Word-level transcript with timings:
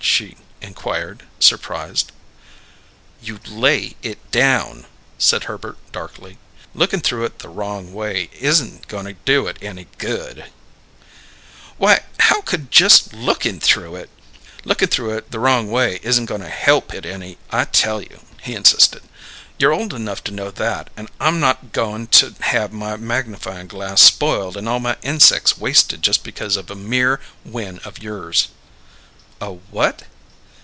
she 0.03 0.35
inquired, 0.61 1.23
surprised. 1.39 2.11
"You 3.21 3.39
lay 3.45 3.95
it 4.01 4.31
down," 4.31 4.85
said 5.19 5.43
Herbert 5.43 5.77
darkly. 5.91 6.39
"Lookin' 6.73 7.01
through 7.01 7.25
it 7.25 7.37
the 7.39 7.49
wrong 7.49 7.93
way 7.93 8.29
isn't 8.33 8.87
going 8.87 9.05
to 9.05 9.13
do 9.13 9.45
it 9.45 9.57
any 9.61 9.85
good." 9.99 10.45
"Why, 11.77 12.01
how 12.19 12.41
could 12.41 12.71
just 12.71 13.13
lookin' 13.13 13.59
through 13.59 13.95
it" 13.95 14.09
"Lookin' 14.65 14.89
through 14.89 15.17
it 15.17 15.29
the 15.29 15.39
wrong 15.39 15.69
way 15.69 15.99
isn't 16.01 16.25
goin' 16.25 16.41
to 16.41 16.49
help 16.49 16.95
it 16.95 17.05
any, 17.05 17.37
I 17.51 17.65
tell 17.65 18.01
you!" 18.01 18.21
he 18.41 18.55
insisted. 18.55 19.03
"You're 19.59 19.73
old 19.73 19.93
enough 19.93 20.23
to 20.25 20.31
know 20.31 20.49
that, 20.49 20.89
and 20.97 21.09
I'm 21.19 21.39
not 21.39 21.73
goin' 21.73 22.07
to 22.07 22.33
have 22.41 22.73
my 22.73 22.95
magnifying 22.97 23.67
glass 23.67 24.01
spoiled 24.01 24.57
and 24.57 24.67
all 24.67 24.79
my 24.79 24.95
insecks 25.03 25.59
wasted 25.59 26.01
just 26.01 26.23
because 26.23 26.55
of 26.57 26.71
a 26.71 26.75
mere 26.75 27.19
whin 27.45 27.79
of 27.85 27.99
yours!" 28.01 28.47
"A 29.43 29.49
what?" 29.53 30.03